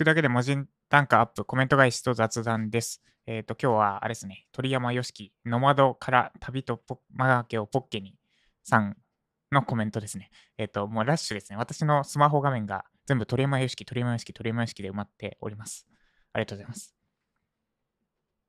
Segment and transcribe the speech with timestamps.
[0.00, 0.56] くだけで文字
[0.88, 3.02] 単価アップ、コメント返しと雑談です。
[3.26, 6.80] えっ、ー、と、今日は、あれですね、鳥山よしき、ノマドから旅と
[7.12, 8.16] マガケをポッケに
[8.64, 8.96] さん
[9.52, 10.30] のコメントですね。
[10.56, 11.58] えっ、ー、と、もうラッシュですね。
[11.58, 15.86] 私のスマホ画面が全部鳥山よしき、鳥山よしき、鳥山よしきで埋まっております。
[16.32, 16.96] ありがとうございます。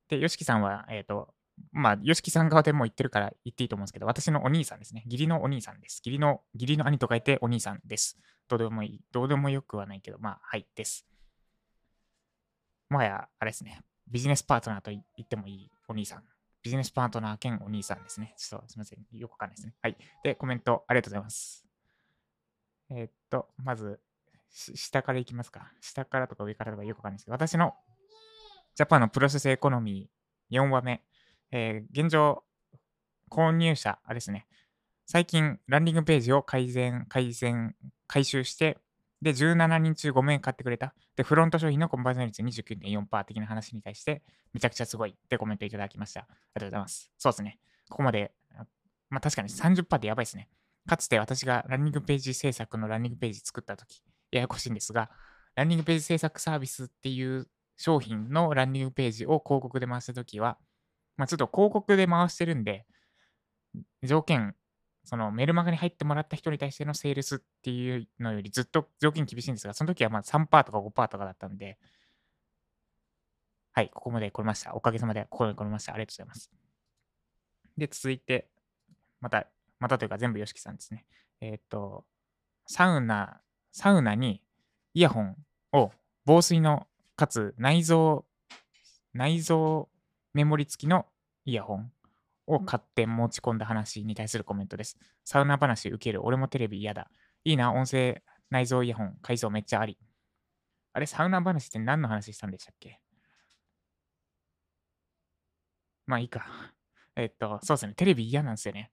[0.08, 1.34] で、よしきさんは、えっ、ー、と、
[1.70, 5.02] まあ、よしきさん側でも言ってるから言っていいと思うんですけど、私のお兄さんですね。
[5.04, 5.98] 義理のお兄さんです。
[5.98, 8.18] 義理の、義理の兄と書いてお兄さんです。
[8.48, 9.00] どうでもいい。
[9.12, 11.06] どうでもよくはないけど、まあ、はい、です。
[12.92, 13.80] もはや、あれですね。
[14.08, 16.22] ビジネスパートナーと言ってもいいお兄さん。
[16.62, 18.34] ビジネスパートナー兼お兄さんですね。
[18.36, 19.18] ちょっとすみません。
[19.18, 19.74] よくわかんないですね。
[19.82, 19.96] はい。
[20.22, 21.66] で、コメントありがとうございます。
[22.90, 23.98] えー、っと、まず、
[24.50, 25.72] 下からいきますか。
[25.80, 27.74] 下からとか上からとかよくわかんないですけど、私の
[28.74, 31.02] ジャパンのプロセスエコノミー4話目。
[31.50, 32.44] えー、現状、
[33.30, 34.46] 購入者、あれですね。
[35.06, 37.74] 最近、ランディングページを改善、改善、
[38.06, 38.78] 回収して、
[39.22, 40.94] で、17人中5名買ってくれた。
[41.16, 44.22] で、フロント商品のコンバージョン率29.4%的な話に対して、
[44.52, 46.22] めちゃくちゃすごいってコメントいただきました。
[46.22, 47.10] ありがとうございます。
[47.16, 47.58] そうですね。
[47.88, 48.32] ここまで、
[49.08, 50.48] まあ確かに30%ってやばいですね。
[50.88, 55.10] かつて私がランニングページ制作のランニングページ作ったとき、ややこしいんですが、
[55.54, 60.58] ランニングページ制作サービスっていう商品のランニングページを広告で回したときは、
[61.16, 62.86] まあ、ちょっと広告で回してるんで、
[64.02, 64.56] 条件、
[65.04, 71.78] そのメルマガに入ってもらった人に対してのセールスっていうのよりずっと条件厳しいんですが、その時はまあ3%とか5%とかだったんで、
[73.72, 74.74] はい、ここまで来れました。
[74.74, 75.94] おかげさまでここまで来れました。
[75.94, 76.50] ありがとうございます。
[77.76, 78.48] で、続いて、
[79.20, 79.46] また、
[79.80, 81.04] またというか全部 YOSHIKI さんですね。
[81.40, 82.04] えっ、と、
[82.66, 83.40] サウナ、
[83.72, 84.42] サウナに
[84.94, 85.36] イヤホン
[85.72, 85.90] を
[86.24, 88.22] 防水の、かつ内蔵、
[89.14, 89.86] 内蔵
[90.34, 91.06] メモリ付きの
[91.44, 91.92] イヤホン
[92.46, 94.98] を買って持ち込んだ話に対するコメントです。
[95.24, 96.24] サウナ話受ける。
[96.24, 97.10] 俺もテレビ嫌だ。
[97.44, 99.98] いいな、音声内蔵イヤホン、改造めっちゃあり。
[100.92, 103.00] あれ、サウナ話って何の話したんでしたっけ？
[106.06, 106.44] まあいいか。
[107.16, 107.94] えっと、そうですね。
[107.94, 108.90] テレビ嫌なんですよね。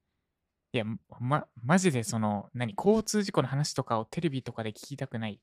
[0.72, 0.86] いや、
[1.20, 5.42] ま、マジでその、何、交通事故の話とかをテレビとかで聞きたくない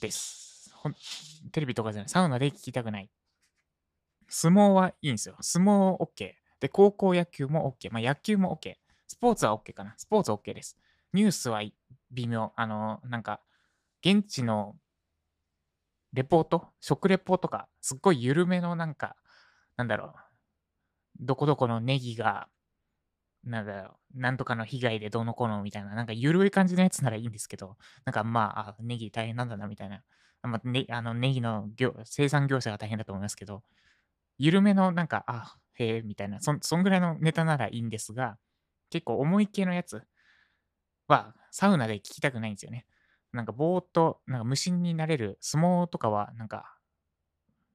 [0.00, 0.74] です。
[1.52, 3.10] テレビとかじゃない、サウナで聞きたくない。
[4.34, 5.36] 相撲はいいんですよ。
[5.42, 6.32] 相撲 OK。
[6.58, 7.92] で、高校野球も OK。
[7.92, 8.76] まあ、野球も OK。
[9.06, 9.94] スポーツは OK かな。
[9.98, 10.78] スポーツ OK です。
[11.12, 11.62] ニュースは
[12.10, 12.52] 微妙。
[12.56, 13.42] あの、なんか、
[14.02, 14.74] 現地の
[16.14, 19.16] レポート食レポとか、すっごい緩めのなんか、
[19.76, 20.14] なんだろう。
[21.20, 22.48] どこどこのネギが、
[23.44, 27.76] なんだろう、なんとかの被害でどうのこうのみたいな、なんか緩い感じのやつならいいんですけど、
[28.06, 30.02] なんかまあ、あネギ大変なんだなみたいな。
[30.42, 31.68] まあ、ね、あのネギの
[32.04, 33.62] 生産業者が大変だと思いますけど、
[34.42, 38.38] 緩めのなんか、あ、へえ、みたいな、そそんぐらいのネタならいいんですが、
[38.90, 40.02] 結構重い系のやつ
[41.06, 42.84] はサウナで聞きたくないんですよね。
[43.32, 46.76] なんかぼーっと、なんか無心になれる相撲とかは、なんか、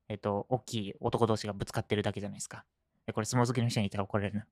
[0.09, 2.66] えっと、大きい男同士がぶつかってるだけじゃないですか。
[3.13, 4.45] これ相撲好きの人にいたら怒られる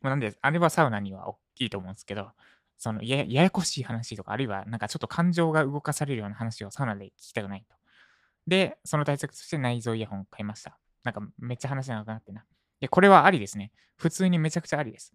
[0.00, 0.10] な。
[0.10, 2.30] なんで、あれはサウナには大きいと思うんですけど、
[2.78, 7.76] そのややこしい話とか、あるいはなんかちょっと感情が動かされるような話をサウナで聞きたくないと。
[8.46, 10.78] で、その対策として内蔵イヤホンを買いました。
[11.06, 12.44] なんかめっちゃ話長くなってな。
[12.80, 13.72] で、これはありですね。
[13.96, 15.14] 普通にめちゃくちゃありです。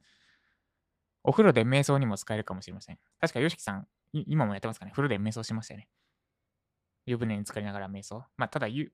[1.24, 2.98] お風呂で瞑想にも使えるかもしれません。
[3.20, 5.88] 確か、よしきさん、今もやってますかね風呂で瞑想しましたよね。
[7.06, 8.24] 湯船に浸かりながら瞑想。
[8.38, 8.90] まあ、ただ、瞑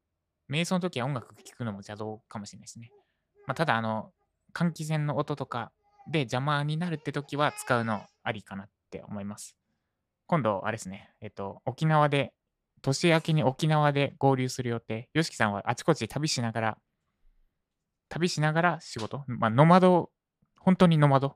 [0.66, 2.90] 想の時は音楽聴くのも邪道かもしれないですね。
[3.46, 4.12] まあ、ただ、あの、
[4.54, 5.72] 換気扇の音とか
[6.12, 9.56] で邪魔になるって時は使うのありかなって思います。
[10.26, 11.12] 今度、あれですね。
[11.22, 12.34] えっと、沖縄で、
[12.82, 15.10] 年明けに沖縄で合流する予定。
[15.14, 16.78] よしきさんはあちこち旅しながら
[18.10, 20.12] 旅しながら仕事、まあ、ノマド、
[20.60, 21.36] 本当にノマド、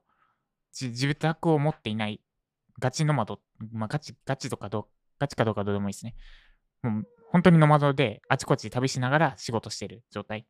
[0.72, 2.20] 自宅を持っていない
[2.80, 3.40] ガチノマド、
[3.72, 4.88] まあ、ガチ、ガチとかど、
[5.18, 6.14] ガチかどうかどうでもいいですね。
[6.82, 10.46] もう本当にノマドであちこち旅しながら仕事してる状態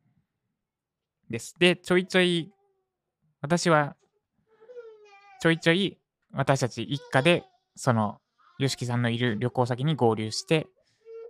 [1.30, 1.54] です。
[1.58, 2.52] で、ちょいちょい、
[3.40, 3.96] 私は、
[5.40, 5.98] ちょいちょい
[6.32, 7.44] 私たち一家で、
[7.76, 8.20] その、
[8.58, 10.66] よしきさんのいる旅行先に合流して、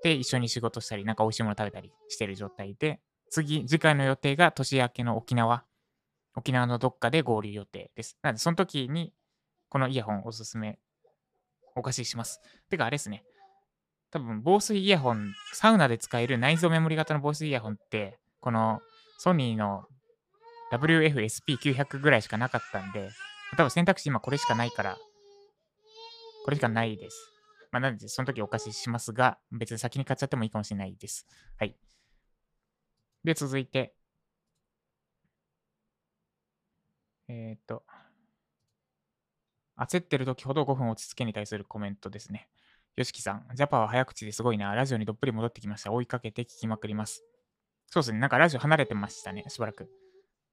[0.02, 3.00] で、一緒に仕事したり、なんか美味しいもの食べたりしてる状態で、
[3.32, 5.64] 次、次回の予定が年明けの沖縄。
[6.36, 8.18] 沖縄のどっかで合流予定です。
[8.20, 9.14] なので、その時に、
[9.70, 10.78] このイヤホンおすすめ、
[11.74, 12.42] お貸しします。
[12.68, 13.24] てか、あれですね。
[14.10, 18.82] 多分、防水イヤホン、サウナで使える内蔵メモリ型の防水イヤホンって、この
[19.16, 19.84] ソニーの
[20.70, 23.08] WF-SP900 ぐらいしかなかったんで、
[23.56, 24.98] 多分選択肢今これしかないから、
[26.44, 27.32] これしかないです。
[27.70, 31.26] まあ、なので、その時お貸ししますが、別に先に買っちゃってもいいかもしれないです。
[31.56, 31.74] はい。
[33.24, 33.94] で、続いて、
[37.28, 37.84] えっ、と、
[39.78, 42.48] 焦ってる時ほど5分落ち着けに対するコメントですね。
[42.96, 44.74] よしきさん、ジャパは早口ですごいな。
[44.74, 45.92] ラジオにどっぷり戻ってきました。
[45.92, 47.24] 追いかけて聞きまくります。
[47.86, 48.18] そうですね。
[48.18, 49.88] なんかラジオ離れてましたね、しばらく。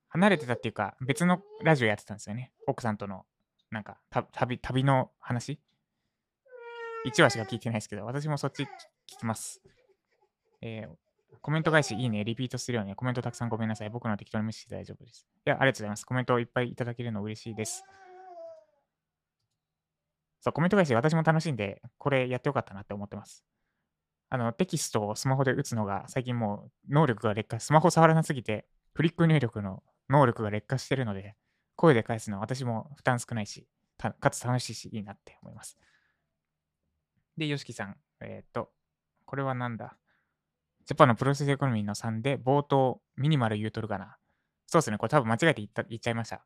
[0.09, 2.51] 離れてたっていうか、別のラジオやってたんですよね。
[2.65, 3.25] 奥さんとの、
[3.71, 3.99] なんか、
[4.31, 5.59] 旅、旅の話
[7.05, 8.67] ?1 話しか聞いてないですけど、私もそっち聞
[9.19, 9.61] きます。
[10.61, 11.08] えー、
[11.41, 13.89] コメント返しいいね、リピートするように、コメントたくさんごめんなさい。
[13.89, 15.25] 僕の適当に無視して大丈夫です。
[15.45, 16.05] いや、ありがとうございます。
[16.05, 17.83] コメントをいっぱいいただけるの嬉しいです。
[20.41, 23.43] そう、コメント返し私も楽しんで、これやってよかったなって思ってます。
[24.29, 31.35] あの、テキストをスマホで打つのが最近もう能力が劣化、スマホ触らなすぎて、フリック入力の能力が劣化してるので、
[31.75, 33.67] 声で返すのは私も負担少ないし、
[33.97, 35.77] かつ楽しいし、いいなって思います。
[37.37, 38.71] で、よしきさん、えっ、と、
[39.25, 39.97] これはなんだ？
[40.89, 44.17] ジャパンのプロセスエコノミーの3で、冒頭、ミニマル言うとるかな。
[44.65, 46.43] そうですね、これ多分間違えて言った言っちゃいました。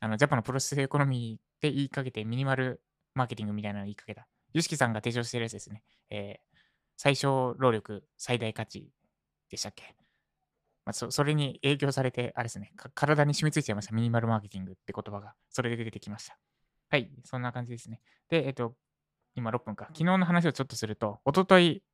[0.00, 2.82] あの、ジャパンのプロセスエコノミーって言いかけて、ミニマル
[3.14, 4.26] マーケティングみたいなの言いかけた。
[4.54, 5.84] ユシキさんが提唱してるやつですね。
[6.10, 6.58] えー、
[6.96, 8.90] 最小労力、最大価値
[9.50, 9.94] でしたっけ？
[10.84, 13.94] まあ、そそれに影響されて、あれですね、体に染みついちゃいました。
[13.94, 15.34] ミニマルマーケティングって言葉が。
[15.48, 16.36] それで出てきました。
[16.88, 18.00] はい、そんな感じですね。
[18.30, 18.74] で、えっと、
[19.36, 19.84] 今6分か。
[19.90, 21.84] 昨日の話をちょっとすると、おととい、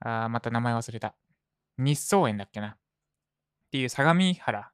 [0.00, 1.14] あまた名前忘れた。
[1.78, 2.68] 日宗園だっけな。
[2.68, 2.76] っ
[3.70, 4.70] ていう相模原、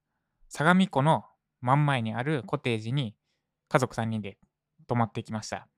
[0.48, 1.24] 相模湖の
[1.60, 3.14] 真ん前にあるコテージに
[3.68, 4.38] 家族3人で
[4.86, 5.68] 泊まってきました。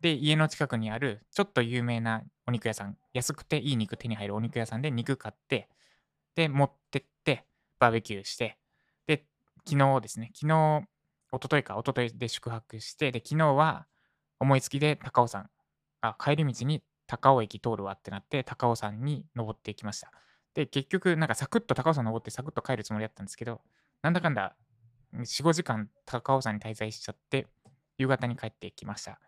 [0.00, 5.68] で、家の近くにあるちょっと有名なお肉屋さん、安くていい肉手に入るお肉屋さんで肉買って、
[6.34, 7.46] で、持ってって、
[7.78, 8.58] バーベキューして、
[9.06, 9.24] で、
[9.66, 10.82] 昨日ですね、昨日、
[11.32, 13.86] おとといか、おとといで宿泊して、で、昨日は
[14.38, 15.50] 思いつきで高尾山、
[16.00, 20.12] あ、帰り道に高尾駅通るわってなって、高尾山に登っていきました。
[20.54, 23.60] で、結局、なんかサクッと高尾山登ってサクッと帰るつもりだったんですけど、
[24.02, 24.54] なんだかんだ
[25.14, 27.48] 4、5時間高尾山に滞在しちゃって、
[27.96, 29.18] 夕方に帰ってきました。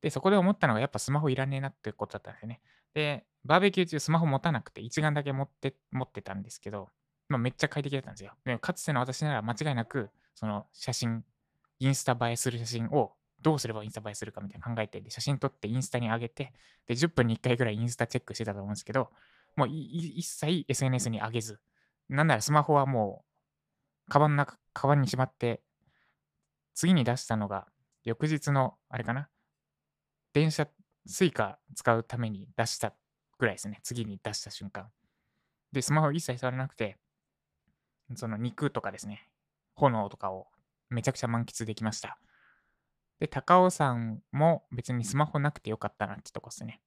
[0.00, 2.60] で、そこで思ったのがやっぱスマホいらねえなってことだったんですよね。
[2.94, 6.88] で、バーベキュー中スマホ持たなくて一眼だけ持って持ってたんですけど、
[7.28, 8.32] まあ、めっちゃ快適だったんですよ。
[8.44, 11.24] でかつての私なら間違いなく、その写真、
[11.78, 16.52] インスタ映えする写真をどうすればインスタ映えするかみたいな考えて、で写真撮ってインスタに上げて、
[16.86, 19.10] で、10分に1回ぐらいインスタチェックしてたと思うんですけど、
[19.56, 21.60] もう一切 SNS に上げず、
[22.08, 23.24] なんならスマホはも
[24.08, 25.62] う、カバンの中、カバンにしまって、
[26.74, 27.66] 次に出したのが、
[28.04, 29.28] 翌日の、あれかな、
[30.32, 30.66] 電車、
[31.06, 32.94] Suica使うために出した
[33.38, 33.80] ぐらいですね。
[33.82, 34.88] 次に出した瞬間。
[35.72, 36.98] で、スマホ一切触らなくて、
[38.14, 39.28] その肉とかですね、
[39.74, 40.48] 炎とかを
[40.90, 42.18] めちゃくちゃ満喫できました。
[43.22, 46.80] で、高尾山も別にスマホなくてよかったなってとこですね。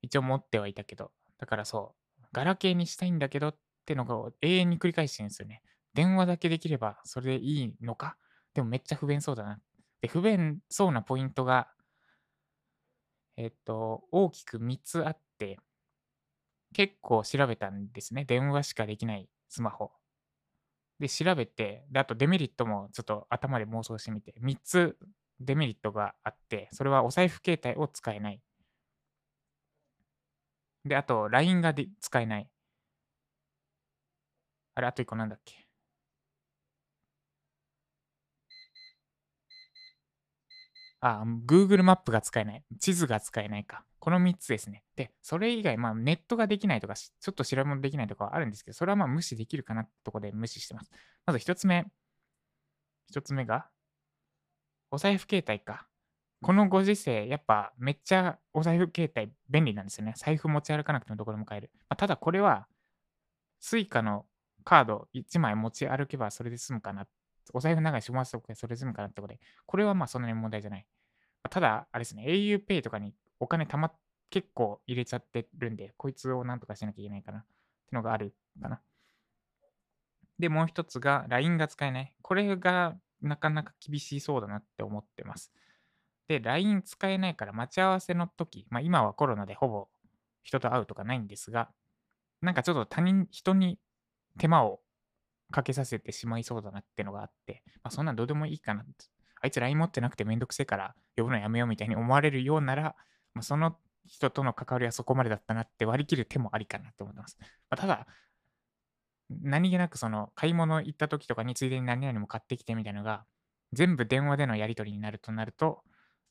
[0.00, 5.62] 一応持ってはいたけど、だからそう、ガラケーにしたいんだけどってのが永遠に繰り返してるんですよね。
[5.92, 8.16] 電話だけできればそれでいいのか？
[8.54, 9.60] でもめっちゃ不便そうだな。
[10.00, 11.68] で、不便そうなポイントが、
[13.36, 15.58] えっと、大きく3つあって、
[16.72, 18.24] 結構調べたんですね。
[18.24, 19.90] 電話しかできないスマホ。
[21.00, 24.96] で、調べて、で、あとデメリットもちょっと頭で妄想してみて、3つ
[25.40, 28.40] デメリットがあって、それはお財布携帯を使えない。
[30.84, 32.50] で、あと LINE がで使えない。
[34.74, 35.69] あれ、あと1個なんだっけ？
[41.00, 42.64] あ、Google マップが使えない。
[42.78, 43.84] 地図が使えないか。
[43.98, 44.84] この3つですね。
[44.96, 50.90] で、それ以外、まあ、ネットができないとか、ちょっと調べ物できないとかはあるんですけど、それはまあ無視できるかなってとこで無視してます。
[51.26, 51.86] まず1つ目。
[53.12, 53.68] 1つ目が、
[54.90, 55.86] お財布携帯か。
[56.42, 60.14] このご時世、やっぱめっちゃお財布携帯便利なんですよね。
[60.16, 61.70] 財布持ち歩かなくてもどこでも買える。
[61.88, 62.66] まあ、ただこれは、
[63.62, 64.26] Suica の
[64.64, 67.08] カード1枚持ち歩けばそれで済むかなっ
[67.52, 70.86] お財布の中にしまっておけばそれ済むかなってことで、これはまあそんなに問題じゃない。
[71.48, 73.92] ただ、あれですね、auPay とかにお金たま、
[74.30, 77.46] 結構入れちゃってるんで、こいつをなんとかしなきゃいけないかなっ
[77.88, 78.80] てのがあるかな。
[80.38, 82.14] で、もう一つが LINE が使えない。
[82.22, 85.52] これがなかなか厳しそうだなって思ってます。
[86.28, 89.88] で、LINE 使えないから待ち合わせの時、まあ今はコロナでほぼ
[90.42, 91.70] 人と会うとかないんですが、
[92.40, 93.78] なんかちょっと他人、人に
[94.38, 94.80] 手間を
[95.50, 98.84] かけさせてしまいそうだなってのがあって、まあ、そんなんどうでもいいかな。
[99.42, 102.94] あいつ LINE 持ってなくてめんどくせえから呼ぶのやめようみたいに思われるようなら、
[103.34, 103.76] まあ、その
[104.06, 107.36] 人との関わりはそこまでだったなって割り切る手もありかなって思ってます。
[107.40, 108.06] まあ、ただ、
[109.30, 113.24] 何気なくその買い物行った時とかについでに何々も買ってきてみたいなのが、
[113.72, 115.82] 全部電話でのやり取りになるとなると、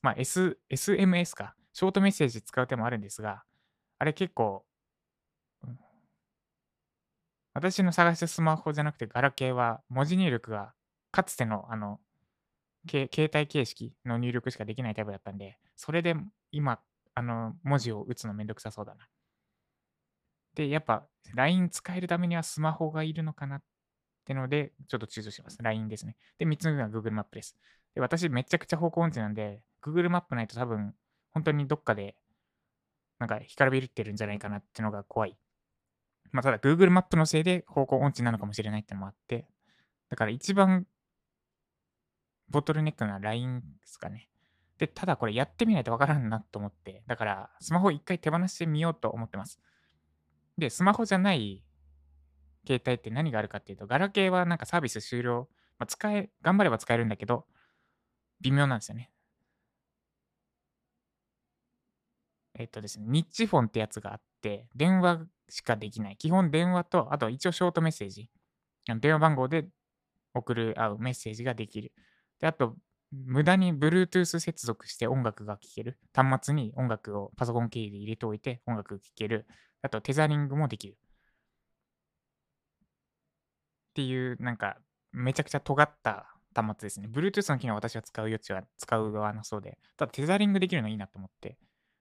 [0.02, 3.42] まあ、S、SMS か、ショートメッセージ使う手もあるんですが、
[3.98, 4.64] あれ結構
[7.54, 10.72] 私の探したスマホじゃなくてガラケーは文字入力が
[11.10, 11.98] かつてのあの
[12.88, 16.14] 携帯形式の入力しかできないタイプだったんで、それで
[16.50, 16.80] 今、
[17.14, 19.06] あの、文字を打つのめんどくさそうだな。
[20.54, 23.62] で、やっぱ LINE 使えるためにはスマホがいるのかなっ
[24.24, 25.58] てので、ちょっと躊躇します。
[25.62, 26.16] LINE ですね。
[26.38, 27.56] で、3つ目は Google マップです。
[27.94, 30.94] で、私めちゃくちゃ方向音痴なんで、Google マップないと多分、
[31.32, 32.16] 本当にどっかで、
[33.18, 35.36] なんか干からびるってるんじゃないかなってのが怖い。
[36.32, 39.46] まあ、ただ Google マップのせいで方向音痴なのかもしれないってのもあって、
[40.08, 40.86] だから一番
[42.48, 44.28] ボトルネックな LINE ですかね。
[44.78, 49.60] で、ただこれやってみないとわからんなと思って、だからスマホ一回手放してみようと思ってます。
[50.58, 51.64] で、スマホじゃない
[52.66, 57.46] 携帯って何があるかっていうと、ガラケーはなんかサービス終了、まあ、使え、頑張れば使えるんだけど、
[58.40, 59.10] 微妙なんですよね。
[62.54, 66.16] えっとですね、ニッチフォンってやつがあって、電話しかできない。
[66.16, 68.30] 基本電話と、あと一応ショートメッセージ。
[69.00, 69.68] 電話番号で
[70.34, 71.92] 送る、合うメッセージができる。
[72.40, 72.76] で、あと、
[73.12, 75.98] 無駄に Bluetooth 接続して音楽が聴ける。
[76.14, 79.46] 端末に音楽をパソコン経由で入れておいて音楽聴ける。
[79.82, 80.96] あと、テザリングもできる。
[83.90, 84.78] っていう、なんか、
[85.12, 87.08] めちゃくちゃ尖った端末ですね。
[87.08, 91.58] Bluetooth の機能私は使う余地は使う側のそうで、ただテザリングできるのいいなと思って、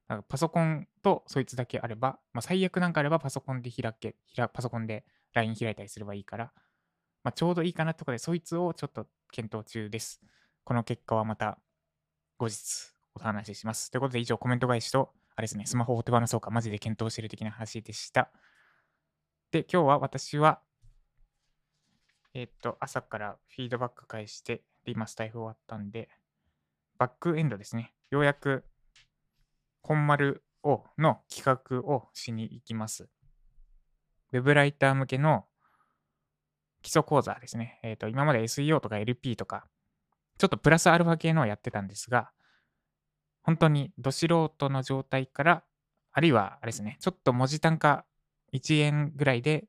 [0.10, 4.16] なんかパソコンとそいつだけあれば、まあ、最悪なんかあればパソコンで開け、
[4.52, 6.52] パソコンで LINE 開いたりすればいいから、
[7.24, 10.20] まあ、ちょうどいいかなってことで、そいつをちょっと検討中です。
[10.64, 11.60] この結果はまた
[12.38, 13.92] 後日お話しします。
[13.92, 18.32] ということで以上コメント返しと、あれですね、スマホを手放そうかマジで検討してる的な話でした。
[19.52, 20.62] で、今日は私は、
[22.34, 26.10] えっ、と、朝からフィードバック返して、今スタイフ終わったんで、
[26.98, 27.94] バックエンドですね。
[28.10, 28.64] ようやく、
[29.82, 33.10] 本丸をの企画をしに行きます。
[34.32, 35.46] ウェブライター向けの
[36.82, 37.80] 基礎講座ですね。
[37.84, 39.66] えっ、ー、と、今まで SEO とか LP とか、
[40.38, 42.32] ちょっとプラスアルファ系のをやってたんですが、
[43.44, 45.64] 本当にど素人の状態から、
[46.12, 48.06] あるいは、あれですね、ちょっと文字単価
[48.54, 49.66] 1円ぐらいで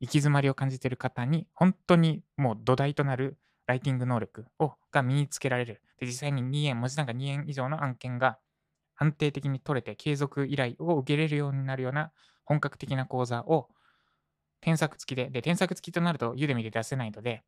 [0.00, 5.82] 行き詰まりを感じている方に、本当にもう土台となるライティング能力をが身につけられる。
[5.98, 8.38] で、実際に2円、文字単価2円以上の案件が
[8.96, 12.12] 安定的に取れて継続依頼を受けれるようになるような
[12.44, 13.68] 本格的な講座を
[14.60, 17.42] 添削付きで、で、添削付きとなるとユーデミで出せないので、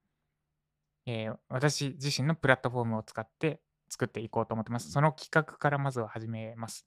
[1.07, 4.91] えー、私自身のプラットフォームを使って作っていこうと思ってます。
[4.91, 6.87] その企画からまずは始めます。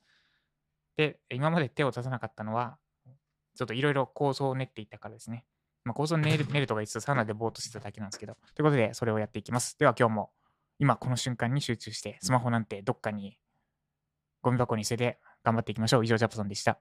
[0.96, 2.77] で、今まで手を出さなかったのは、
[3.56, 5.46] ちょっといろいろ構想を練っていったからですね。
[5.84, 8.38] まあ、構想を練る練るとか言ってサウナでぼーっとしてただけなんですけど。
[8.56, 9.77] ということで、それをやっていきます。
[9.80, 10.32] では今日も、
[10.77, 13.38] 今この瞬間に集中して、スマホなんてどっかに
[14.41, 16.03] ゴミ箱に捨てて頑張っていきましょう。
[16.03, 16.79] 以上、ジャパソンでした。